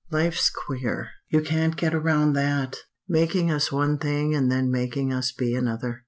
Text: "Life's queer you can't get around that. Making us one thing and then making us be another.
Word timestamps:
"Life's 0.09 0.49
queer 0.49 1.11
you 1.29 1.41
can't 1.41 1.75
get 1.75 1.93
around 1.93 2.33
that. 2.33 2.75
Making 3.07 3.51
us 3.51 3.71
one 3.71 3.99
thing 3.99 4.33
and 4.33 4.51
then 4.51 4.71
making 4.71 5.13
us 5.13 5.31
be 5.31 5.53
another. 5.53 5.99